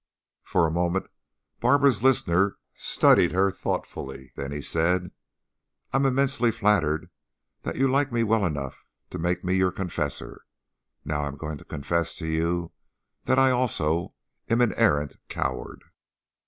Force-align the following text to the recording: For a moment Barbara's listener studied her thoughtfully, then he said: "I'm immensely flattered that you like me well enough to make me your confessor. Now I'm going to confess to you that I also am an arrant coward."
For 0.43 0.65
a 0.65 0.71
moment 0.71 1.05
Barbara's 1.59 2.01
listener 2.01 2.57
studied 2.73 3.33
her 3.33 3.51
thoughtfully, 3.51 4.31
then 4.35 4.51
he 4.51 4.59
said: 4.59 5.11
"I'm 5.93 6.07
immensely 6.07 6.49
flattered 6.49 7.11
that 7.61 7.75
you 7.75 7.87
like 7.87 8.11
me 8.11 8.23
well 8.23 8.43
enough 8.43 8.83
to 9.11 9.19
make 9.19 9.43
me 9.43 9.53
your 9.53 9.71
confessor. 9.71 10.43
Now 11.05 11.25
I'm 11.25 11.37
going 11.37 11.59
to 11.59 11.65
confess 11.65 12.15
to 12.15 12.25
you 12.25 12.71
that 13.25 13.37
I 13.37 13.51
also 13.51 14.15
am 14.49 14.61
an 14.61 14.73
arrant 14.73 15.17
coward." 15.29 15.83